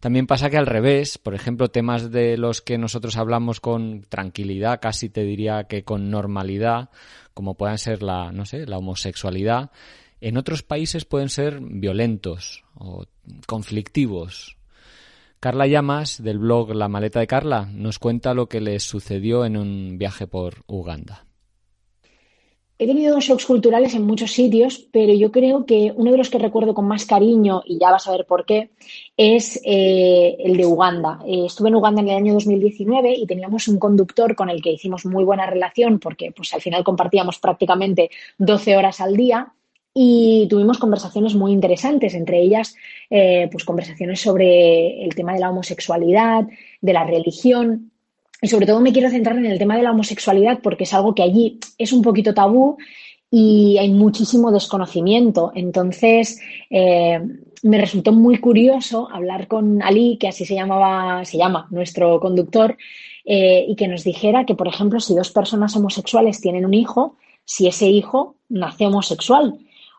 [0.00, 4.80] También pasa que al revés, por ejemplo, temas de los que nosotros hablamos con tranquilidad,
[4.80, 6.88] casi te diría que con normalidad,
[7.34, 9.70] como puedan ser la, no sé, la homosexualidad,
[10.24, 13.04] en otros países pueden ser violentos o
[13.46, 14.56] conflictivos.
[15.38, 19.58] Carla Llamas, del blog La maleta de Carla, nos cuenta lo que le sucedió en
[19.58, 21.26] un viaje por Uganda.
[22.78, 26.38] He tenido shocks culturales en muchos sitios, pero yo creo que uno de los que
[26.38, 28.70] recuerdo con más cariño, y ya vas a ver por qué,
[29.18, 31.20] es eh, el de Uganda.
[31.26, 34.72] Eh, estuve en Uganda en el año 2019 y teníamos un conductor con el que
[34.72, 39.52] hicimos muy buena relación porque pues, al final compartíamos prácticamente 12 horas al día
[39.94, 42.74] y tuvimos conversaciones muy interesantes, entre ellas
[43.08, 46.46] eh, pues conversaciones sobre el tema de la homosexualidad,
[46.80, 47.92] de la religión
[48.42, 51.14] y sobre todo me quiero centrar en el tema de la homosexualidad porque es algo
[51.14, 52.76] que allí es un poquito tabú
[53.30, 55.50] y hay muchísimo desconocimiento.
[55.54, 56.38] Entonces,
[56.70, 57.20] eh,
[57.62, 62.76] me resultó muy curioso hablar con Ali, que así se llamaba, se llama nuestro conductor,
[63.24, 67.16] eh, y que nos dijera que, por ejemplo, si dos personas homosexuales tienen un hijo,
[67.44, 69.58] si ese hijo nace homosexual.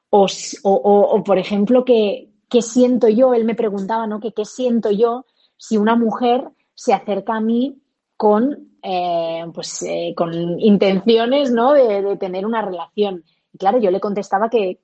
[0.10, 0.28] O,
[0.63, 3.34] o, por ejemplo, que, ¿qué siento yo?
[3.34, 4.20] Él me preguntaba, ¿no?
[4.20, 5.26] Que qué siento yo
[5.58, 7.82] si una mujer se acerca a mí
[8.18, 11.74] con, eh, pues, eh, con intenciones ¿no?
[11.74, 13.24] de, tener una relación.
[13.54, 14.80] Y claro, yo le contestaba que,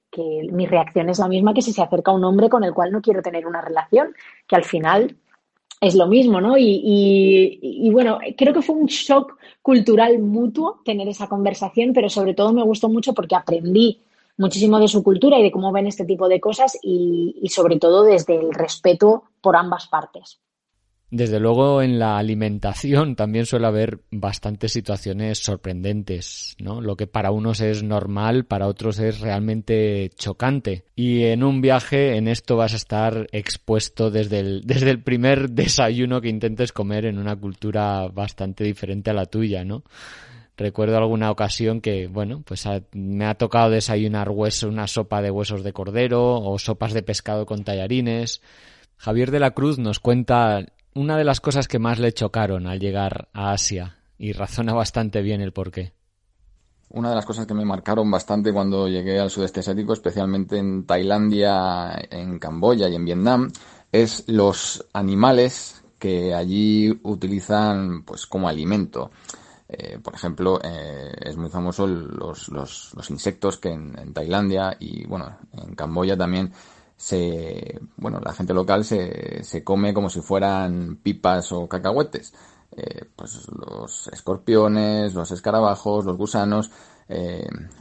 [0.51, 3.01] mi reacción es la misma que si se acerca un hombre con el cual no
[3.01, 4.13] quiero tener una relación,
[4.47, 5.15] que al final
[5.79, 6.57] es lo mismo, ¿no?
[6.57, 12.53] y, bueno, creo que fue un shock cultural mutuo tener esa conversación, pero sobre todo
[12.53, 13.99] me gustó mucho porque aprendí
[14.41, 18.03] muchísimo de su cultura y de cómo ven este tipo de cosas y, sobre todo
[18.03, 20.39] desde el respeto por ambas partes.
[21.11, 26.79] Desde luego en la alimentación también suele haber bastantes situaciones sorprendentes, ¿no?
[26.79, 30.85] Lo que para unos es normal, para otros es realmente chocante.
[30.95, 35.49] Y en un viaje en esto vas a estar expuesto desde el, desde el primer
[35.49, 39.83] desayuno que intentes comer en una cultura bastante diferente a la tuya, ¿no?
[40.57, 45.63] Recuerdo alguna ocasión que, bueno, pues me ha tocado desayunar hueso, una sopa de huesos
[45.63, 48.41] de cordero o sopas de pescado con tallarines.
[48.97, 52.79] Javier de la Cruz nos cuenta una de las cosas que más le chocaron al
[52.79, 55.93] llegar a Asia y razona bastante bien el porqué.
[56.89, 60.85] Una de las cosas que me marcaron bastante cuando llegué al sudeste asiático, especialmente en
[60.85, 63.51] Tailandia, en Camboya y en Vietnam,
[63.91, 69.11] es los animales que allí utilizan pues como alimento.
[69.73, 75.05] Eh, por ejemplo, eh, es muy famoso los, los, los insectos que en, Tailandia y
[75.05, 76.51] bueno, en Camboya también
[76.97, 82.33] se, bueno, la gente local se, se come como si fueran pipas o cacahuetes.
[82.75, 86.69] Eh, pues los escorpiones, los escarabajos, los gusanos,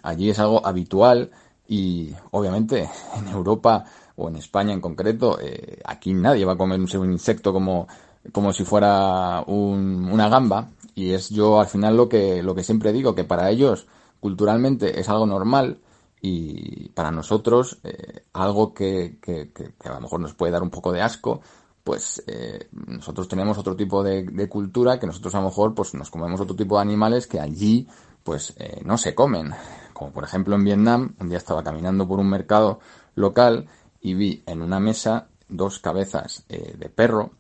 [0.03, 1.31] allí es algo habitual
[1.68, 5.38] y obviamente en Europa o en España en concreto,
[5.85, 7.88] aquí nadie va a comer un insecto como,
[8.33, 12.64] como si fuera un, una gamba, y es yo al final lo que, lo que
[12.64, 13.87] siempre digo, que para ellos
[14.20, 15.81] culturalmente es algo normal
[16.20, 20.70] y para nosotros eh, algo que, que, que, a lo mejor nos puede dar un
[20.70, 21.40] poco de asco,
[21.83, 26.11] pues eh, nosotros tenemos otro tipo de, cultura que nosotros a lo mejor pues nos
[26.11, 27.88] comemos otro tipo de animales que allí
[28.22, 29.53] pues eh, no se comen.
[29.94, 32.81] Como por ejemplo en Vietnam, un día estaba caminando por un mercado
[33.14, 33.68] local
[34.00, 37.33] y vi en una mesa dos cabezas de perro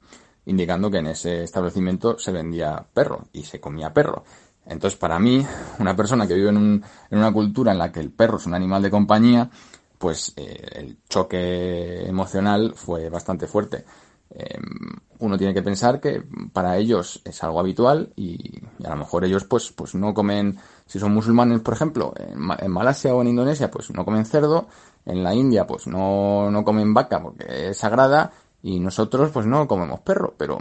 [0.50, 4.24] indicando que en ese establecimiento se vendía perro y se comía perro.
[4.66, 5.46] Entonces, para mí,
[5.78, 8.82] una persona que vive en, una cultura en la que el perro es un animal
[8.82, 9.48] de compañía,
[9.96, 13.84] pues eh, el choque emocional fue bastante fuerte.
[14.30, 19.24] Em, uno tiene que pensar que para ellos es algo habitual y, a lo mejor
[19.24, 23.70] ellos pues, pues no comen, si son musulmanes, por ejemplo, en, Malasia o en Indonesia,
[23.70, 24.66] pues no comen cerdo,
[25.04, 29.66] en la India pues no, no comen vaca porque es sagrada y nosotros, pues no
[29.66, 30.58] comemos perro, pero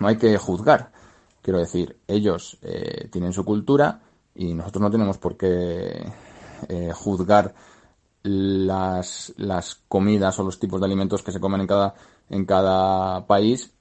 [0.00, 0.90] no hay que juzgar.
[1.42, 4.00] Quiero decir, ellos eh, tienen su cultura
[4.34, 6.04] y nosotros no tenemos por qué
[6.68, 7.54] eh, juzgar
[8.22, 11.94] las, las comidas o los tipos de alimentos que se comen en cada,
[12.28, 13.72] en cada país,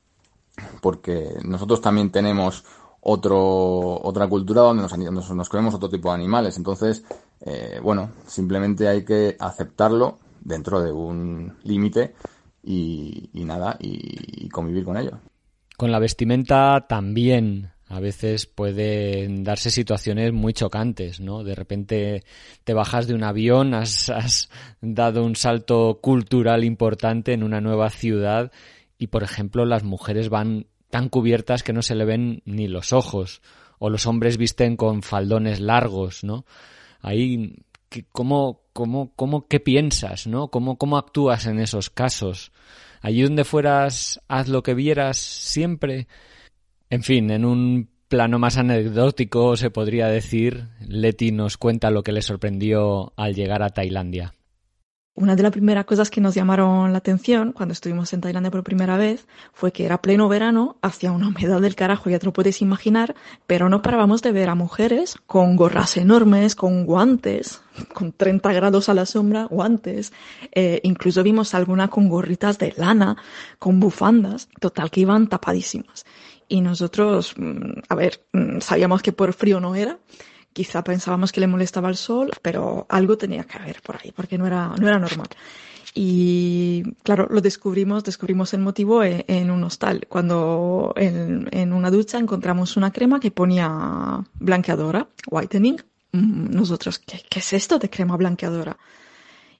[0.82, 2.64] porque nosotros también tenemos
[3.02, 6.58] otro, otra cultura donde nos, nos, comemos otro tipo de animales.
[6.58, 7.04] Entonces,
[7.42, 12.14] eh, bueno, simplemente hay que aceptarlo dentro de un límite
[12.64, 15.20] y, nada, y, convivir con ello.
[15.78, 21.44] Con la vestimenta también a veces pueden darse situaciones muy chocantes, ¿no?
[21.44, 22.24] De repente
[22.64, 24.50] te bajas de un avión, has, has,
[24.82, 28.52] dado un salto cultural importante en una nueva ciudad
[28.98, 32.92] y, por ejemplo, las mujeres van tan cubiertas que no se le ven ni los
[32.94, 33.42] ojos,
[33.80, 36.46] o los hombres visten con faldones largos, ¿no?
[37.00, 37.56] Ahí
[38.12, 40.50] cómo, cómo, cómo, qué piensas, ¿no?
[40.50, 42.52] ¿Cómo, cómo actúas en esos casos?
[43.02, 46.08] Allí donde fueras, haz lo que vieras siempre.
[46.90, 52.12] En fin, en un plano más anecdótico se podría decir, Leti nos cuenta lo que
[52.12, 54.34] le sorprendió al llegar a Tailandia.
[55.18, 58.64] Una de las primeras cosas que nos llamaron la atención cuando estuvimos en Tailandia por
[58.64, 62.34] primera vez fue que era pleno verano, hacía una humedad del carajo, ya te lo
[62.34, 63.16] puedes imaginar,
[63.48, 67.64] pero no parábamos de ver a mujeres con gorras enormes, con guantes,
[67.96, 70.14] con 30 grados a la sombra, guantes,
[70.52, 73.18] eh, incluso vimos algunas con gorritas de lana,
[73.58, 76.06] con bufandas, total que iban tapadísimas.
[76.48, 79.98] Y nosotros, mm, a ver, mm, sabíamos que por frío no era,
[80.54, 84.38] Quizá pensábamos que le molestaba el sol, pero algo tenía que haber por ahí, porque
[84.38, 85.28] no era, no era normal.
[85.94, 92.20] Y claro, lo descubrimos, descubrimos el motivo e, en, un hostal, cuando en, una ducha
[92.20, 95.82] encontramos una crema que ponía blanqueadora, whitening.
[96.12, 98.78] Mm, nosotros, ¿qué, qué es esto de crema blanqueadora?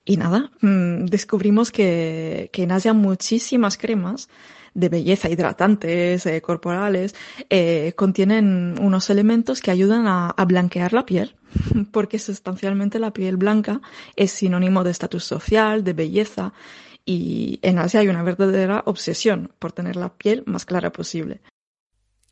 [0.06, 4.30] Y nada, mm, descubrimos que, que en Asia muchísimas cremas
[4.78, 7.16] de belleza, hidratantes, eh, corporales,
[7.50, 11.36] eh, contienen unos elementos que ayudan a, blanquear la piel,
[11.92, 13.82] porque sustancialmente la piel blanca
[14.16, 16.54] es sinónimo de estatus social, de belleza,
[17.06, 21.42] y en Asia hay una verdadera obsesión por tener la piel más clara posible.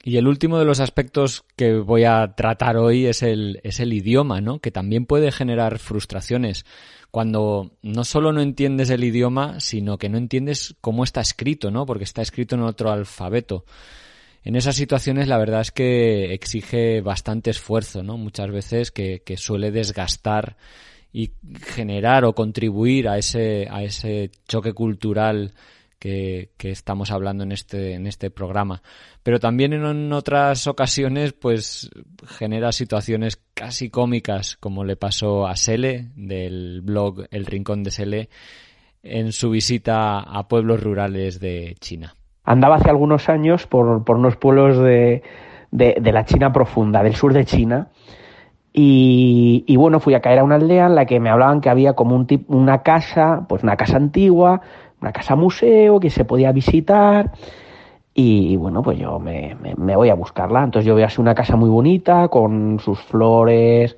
[0.08, 3.92] Y el último de los aspectos que voy a tratar hoy es el, es el
[3.92, 4.60] idioma, ¿no?
[4.60, 6.64] Que también puede generar frustraciones
[7.10, 11.88] cuando no solo no entiendes el idioma, sino que no entiendes cómo está escrito, ¿no?
[11.88, 13.66] Porque está escrito en otro alfabeto.
[14.44, 18.16] En esas situaciones la verdad es que exige bastante esfuerzo, ¿no?
[18.16, 20.56] Muchas veces que, que suele desgastar
[21.12, 21.32] y
[21.64, 25.56] generar o contribuir a ese, a ese choque cultural
[26.00, 28.82] que, estamos hablando en este, en este programa.
[29.24, 31.90] Pero también en, otras ocasiones, pues
[32.26, 38.30] genera situaciones casi cómicas, como le pasó a Sele, del blog El Rincón de Sele,
[39.04, 42.16] en su visita a pueblos rurales de China.
[42.44, 45.24] Andaba hace algunos años por, por unos pueblos de,
[45.72, 47.90] de, la China profunda, del sur de China,
[48.78, 51.94] y, bueno, fui a caer a una aldea en la que me hablaban que había
[51.94, 54.60] como un una casa, pues una casa antigua,
[55.06, 57.32] una casa museo que se podía visitar.
[58.16, 60.64] Y bueno, pues yo me, voy a buscarla.
[60.64, 63.98] Entonces yo veo así una casa muy bonita, con sus flores,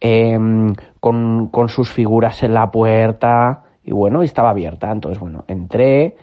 [0.00, 3.64] em, con, sus figuras en la puerta.
[3.84, 4.90] Y bueno, estaba abierta.
[4.90, 6.16] Entonces, bueno, entré,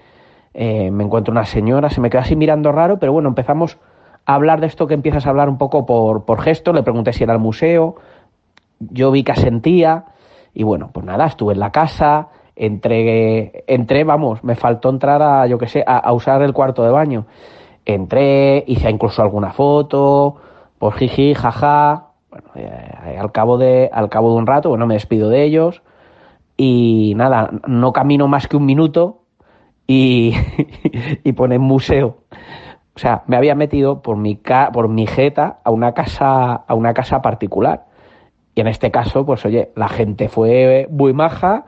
[0.55, 3.77] eh, me encuentro una señora, se me queda así mirando raro, pero bueno, empezamos
[4.25, 6.73] a hablar de esto que empiezas a hablar un poco por, por gesto.
[6.73, 7.95] Le pregunté si era el museo.
[8.79, 10.05] Yo vi que asentía.
[10.55, 15.45] Y bueno, pues nada, estuve en la casa, Entré, entré, vamos, me faltó entrar a,
[15.47, 17.25] yo que sé, a, usar el cuarto de baño.
[17.85, 20.37] Entré, hice incluso alguna foto,
[20.79, 22.07] pues jiji, jaja.
[22.29, 25.81] Bueno, eh, al, cabo de, al cabo de un rato, bueno, me despido de ellos.
[26.57, 29.23] Y nada, no camino más que un minuto
[29.85, 30.33] y,
[31.23, 32.19] y pone museo.
[32.95, 34.39] O sea, me había metido por mi,
[34.71, 37.85] por mi jeta a una casa, a una casa particular.
[38.55, 41.65] Y en este caso, pues oye, la gente fue muy maja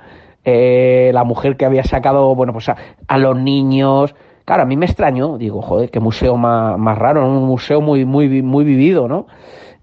[0.50, 4.16] eh, la mujer que había sacado, bueno, pues a, los niños.
[4.46, 8.06] Claro, a mí me extrañó, digo, joder, qué museo más, más raro, un museo muy,
[8.06, 9.28] muy, muy vivido, ¿no?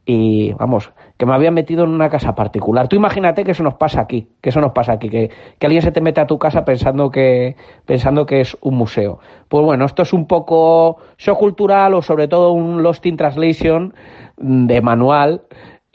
[0.07, 2.88] Y vamos, que me había metido en una casa particular.
[2.88, 5.83] Tú imagínate que eso nos pasa aquí, que eso nos pasa aquí, que, que alguien
[5.83, 9.18] se te mete a tu casa pensando que, pensando que es un museo.
[9.50, 13.92] Pues bueno, esto es un poco show cultural o sobre todo un Lost in Translation
[14.38, 15.42] de manual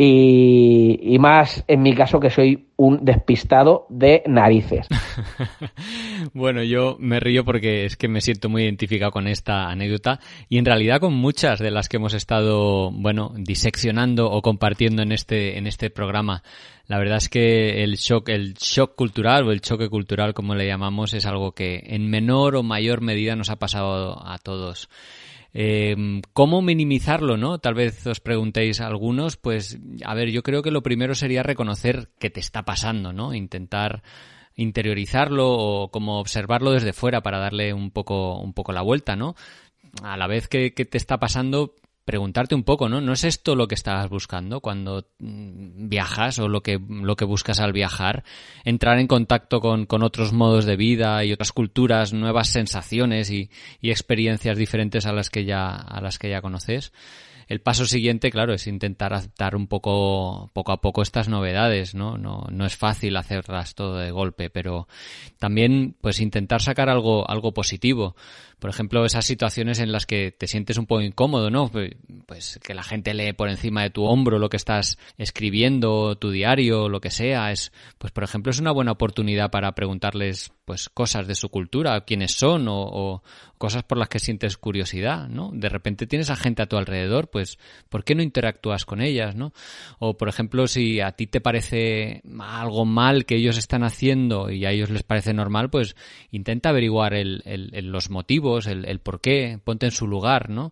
[0.02, 4.88] y, más en mi caso que soy un despistado de narices.
[6.34, 10.58] bueno, yo me río porque es que me siento muy identificado con esta anécdota y
[10.58, 15.58] en realidad con muchas de las que hemos estado, bueno, diseccionando o compartiendo en este,
[15.58, 16.44] en este programa.
[16.88, 20.66] La verdad es que el shock, el shock cultural o el choque cultural, como le
[20.66, 24.88] llamamos, es algo que en menor o mayor medida nos ha pasado a todos.
[25.54, 27.60] Eh, ¿Cómo minimizarlo, no?
[27.60, 32.10] Tal vez os preguntéis algunos, pues, a ver, yo creo que lo primero sería reconocer
[32.20, 33.34] qué te está pasando, ¿no?
[33.34, 34.04] Intentar
[34.56, 39.36] interiorizarlo o como observarlo desde fuera para darle un poco, un poco la vuelta, ¿no?
[40.04, 41.76] A la vez que, que te está pasando,
[42.10, 43.02] preguntarte un poco, ¿no?
[43.02, 47.24] ¿No es esto lo que estás buscando cuando mm, viajas o lo que, lo que
[47.24, 48.24] buscas al viajar?
[48.64, 53.52] Entrar en contacto con, con otros modos de vida y otras culturas, nuevas sensaciones y,
[53.80, 56.94] y, experiencias diferentes a las que ya, a las que ya conoces.
[57.50, 62.18] El paso siguiente, claro, es intentar adaptar un poco, poco a poco estas novedades, ¿no?
[62.18, 64.88] No, no es fácil hacerlas todo de golpe, pero
[65.40, 68.16] también, pues intentar sacar algo, algo positivo
[68.60, 71.70] por ejemplo, esas situaciones en las que te sientes un poco incómodo, ¿no?
[71.70, 71.92] Pues,
[72.26, 76.30] pues que la gente lee por encima de tu hombro lo que estás escribiendo, tu
[76.30, 80.88] diario, lo que sea, es, pues por ejemplo, es una buena oportunidad para preguntarles, pues
[80.88, 83.24] cosas de su cultura, quiénes son o,
[83.58, 85.50] cosas por las que sientes curiosidad, ¿no?
[85.52, 87.58] De repente tienes a gente a tu alrededor, pues
[87.90, 89.52] ¿por qué no interactúas con ellas, ¿no?
[89.98, 94.66] O por ejemplo, si a ti te parece algo mal que ellos están haciendo y
[94.66, 95.96] a ellos les parece normal, pues
[96.30, 97.42] intenta averiguar el,
[97.92, 100.72] los motivos, el, por qué, ponte en su lugar, ¿no?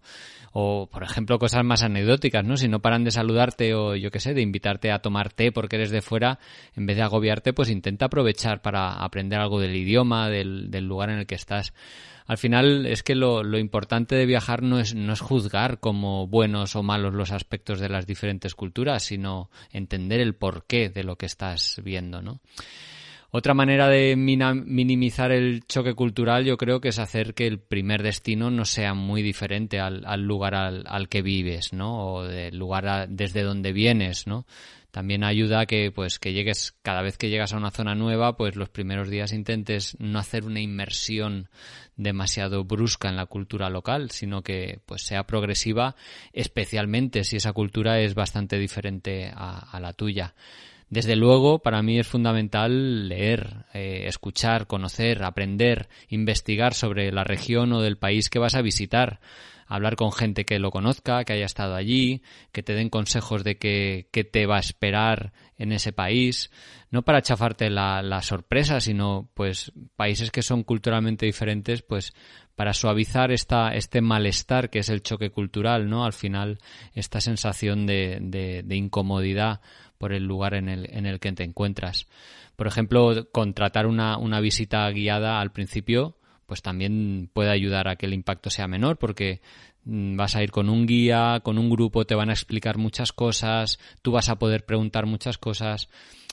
[0.53, 2.55] O, por ejemplo, cosas más anecdóticas, ¿no?
[2.55, 5.75] Si no paran de saludarte o, yo qué sé, de invitarte a tomar té porque
[5.75, 6.39] eres de fuera,
[6.75, 9.87] en vez de agobiarte, pues intenta aprovechar para aprender algo del idioma,
[10.30, 11.73] del, del lugar en el que estás
[12.28, 16.28] al final es que lo, lo, importante de viajar no es, no es juzgar como
[16.28, 21.15] buenos o malos los aspectos de las diferentes culturas, sino entender el porqué de lo
[21.15, 22.42] que estás viendo, ¿no?
[23.29, 28.02] Otra manera de minimizar el choque cultural yo creo que es hacer que el primer
[28.02, 32.13] destino no sea muy diferente al, lugar al, que vives, ¿no?
[32.13, 34.46] O del lugar desde donde vienes, ¿no?
[34.92, 38.38] También ayuda a que, pues, que llegues, cada vez que llegas a una zona nueva,
[38.38, 41.50] pues los primeros días intentes no hacer una inmersión
[41.96, 45.96] demasiado brusca en la cultura local, sino que, pues, sea progresiva,
[46.33, 50.33] especialmente si esa cultura es bastante diferente a la tuya.
[50.90, 57.73] Desde luego, para mí es fundamental leer, eh, escuchar, conocer, aprender, investigar sobre la región
[57.73, 59.19] o del país que vas a visitar,
[59.68, 63.58] hablar con gente que lo conozca, que haya estado allí, que te den consejos de
[63.58, 66.52] qué, te va a esperar en ese país,
[66.90, 72.13] no para chafarte la, la, sorpresa, sino pues países que son culturalmente diferentes, pues
[72.56, 76.06] para suavizar esta, este malestar que es el choque cultural, ¿no?
[76.06, 76.60] Al final,
[76.94, 79.62] esta sensación de, de, de incomodidad
[79.98, 82.08] por el lugar en el, en el que te encuentras.
[82.56, 86.17] Por ejemplo, contratar una, una visita guiada al principio,
[86.48, 89.41] pues también puede ayudar a que el impacto sea menor, porque
[89.83, 93.12] mm, vas a ir con un guía, con un grupo, te van a explicar muchas
[93.12, 95.89] cosas, tú vas a poder preguntar muchas cosas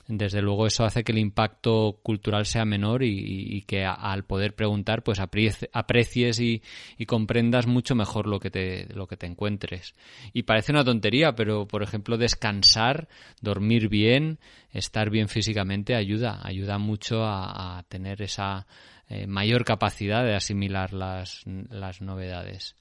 [0.07, 5.03] desde luego eso hace que el impacto cultural sea menor y, que al poder preguntar
[5.03, 6.61] pues aprecies y,
[7.07, 9.95] comprendas mucho mejor lo que te lo que te encuentres.
[10.33, 13.07] Y parece una tontería pero por ejemplo descansar
[13.41, 14.39] dormir bien
[14.71, 18.67] estar bien físicamente ayuda ayuda mucho a, tener esa
[19.09, 22.75] eh, mayor capacidad de asimilar las, las novedades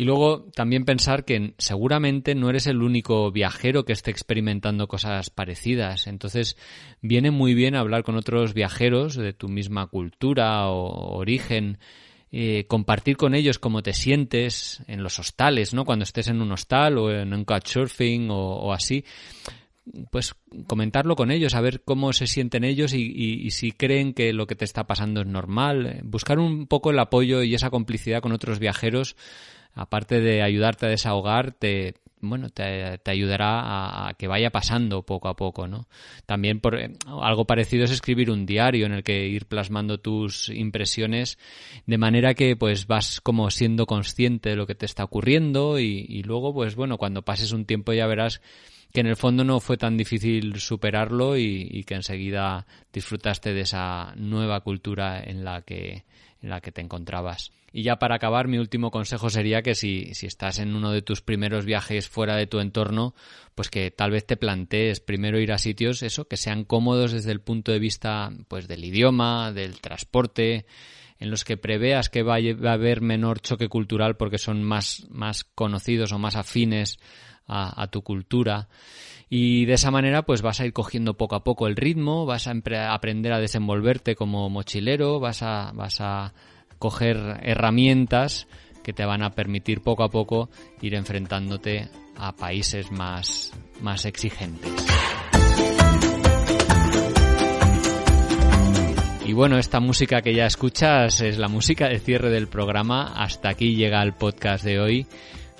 [0.00, 5.28] y luego también pensar que seguramente no eres el único viajero que esté experimentando cosas
[5.28, 6.06] parecidas.
[6.06, 6.56] Entonces
[7.02, 11.76] viene muy bien hablar con otros viajeros de tu misma cultura o origen.
[12.32, 15.84] Eh, compartir con ellos cómo te sientes en los hostales, ¿no?
[15.84, 19.04] Cuando estés en un hostal o en un couchsurfing o, o así,
[20.10, 20.34] pues
[20.66, 24.46] comentarlo con ellos, a ver cómo se sienten ellos y, y, si creen que lo
[24.46, 26.00] que te está pasando es normal.
[26.04, 29.14] Buscar un poco el apoyo y esa complicidad con otros viajeros
[29.74, 35.36] aparte de ayudarte a desahogar, te, bueno, te, ayudará a, que vaya pasando poco a
[35.36, 35.88] poco, ¿no?
[36.26, 40.48] También por, eh, algo parecido es escribir un diario en el que ir plasmando tus
[40.50, 41.38] impresiones
[41.86, 46.22] de manera que pues vas como siendo consciente de lo que te está ocurriendo y,
[46.22, 48.40] luego pues bueno, cuando pases un tiempo ya verás
[48.92, 53.60] que en el fondo no fue tan difícil superarlo y, y que enseguida disfrutaste de
[53.60, 56.04] esa nueva cultura en la que
[56.42, 57.52] en la que te encontrabas.
[57.72, 61.02] Y ya para acabar, mi último consejo sería que si, si, estás en uno de
[61.02, 63.14] tus primeros viajes fuera de tu entorno,
[63.54, 67.30] pues que tal vez te plantees primero ir a sitios, eso, que sean cómodos desde
[67.30, 70.66] el punto de vista, pues del idioma, del transporte,
[71.20, 75.44] en los que preveas que va a haber menor choque cultural porque son más, más
[75.44, 76.98] conocidos o más afines
[77.46, 78.68] a, a tu cultura.
[79.32, 82.48] Y de esa manera pues vas a ir cogiendo poco a poco el ritmo, vas
[82.48, 82.54] a
[82.92, 86.34] aprender a desenvolverte como mochilero, vas a, vas a
[86.80, 88.48] coger herramientas
[88.82, 90.50] que te van a permitir poco a poco
[90.82, 94.84] ir enfrentándote a países más, más exigentes.
[99.24, 103.12] Y bueno, esta música que ya escuchas es la música de cierre del programa.
[103.14, 105.06] Hasta aquí llega el podcast de hoy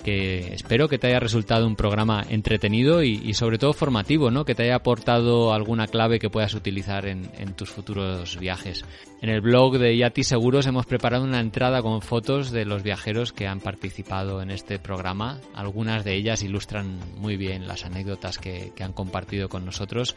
[0.02, 4.44] que espero que te haya resultado un programa entretenido y, sobre todo formativo, ¿no?
[4.44, 8.84] Que te haya aportado alguna clave que puedas utilizar en, tus futuros viajes.
[9.20, 13.32] En el blog de Yati Seguros hemos preparado una entrada con fotos de los viajeros
[13.32, 15.40] que han participado en este programa.
[15.54, 20.16] Algunas de ellas ilustran muy bien las anécdotas que, han compartido con nosotros.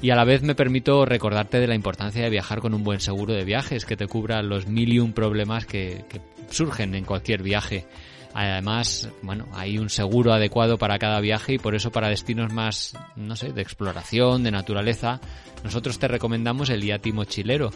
[0.00, 3.00] Y a la vez me permito recordarte de la importancia de viajar con un buen
[3.00, 6.04] seguro de viajes que te cubra los mil y un problemas que
[6.50, 7.86] surgen en cualquier viaje.
[8.34, 12.94] Además, bueno, hay un seguro adecuado para cada viaje y por eso para destinos más,
[13.16, 15.20] no sé, de exploración, de naturaleza,
[15.64, 17.70] nosotros te recomendamos el IATI mochilero.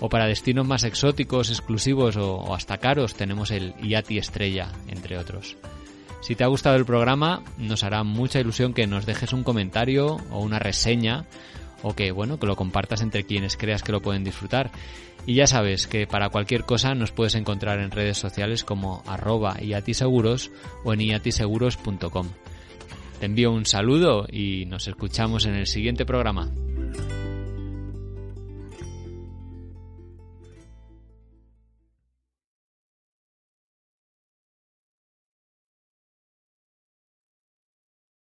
[0.00, 5.56] O para destinos más exóticos, exclusivos o, hasta caros, tenemos el IATI estrella, entre otros.
[6.22, 10.16] Si te ha gustado el programa, nos hará mucha ilusión que nos dejes un comentario
[10.30, 11.24] o una reseña
[11.82, 14.70] o que, bueno, que lo compartas entre quienes creas que lo pueden disfrutar.
[15.26, 19.60] Y ya sabes que para cualquier cosa nos puedes encontrar en redes sociales como arroba
[19.60, 20.50] iatiseguros
[20.84, 22.28] o en iatiseguros.com.
[23.20, 26.50] Te envío un saludo y nos escuchamos en el siguiente programa.